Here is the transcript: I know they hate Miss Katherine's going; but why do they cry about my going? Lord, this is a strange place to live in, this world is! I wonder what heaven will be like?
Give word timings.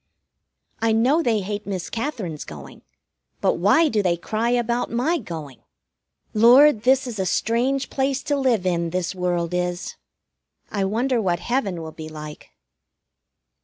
I 0.79 0.93
know 0.93 1.21
they 1.21 1.41
hate 1.41 1.67
Miss 1.67 1.87
Katherine's 1.91 2.43
going; 2.43 2.81
but 3.39 3.59
why 3.59 3.87
do 3.87 4.01
they 4.01 4.17
cry 4.17 4.49
about 4.49 4.89
my 4.91 5.19
going? 5.19 5.59
Lord, 6.33 6.81
this 6.81 7.05
is 7.05 7.19
a 7.19 7.25
strange 7.27 7.91
place 7.91 8.23
to 8.23 8.35
live 8.35 8.65
in, 8.65 8.89
this 8.89 9.13
world 9.13 9.53
is! 9.53 9.97
I 10.71 10.85
wonder 10.85 11.21
what 11.21 11.37
heaven 11.39 11.83
will 11.83 11.91
be 11.91 12.09
like? 12.09 12.49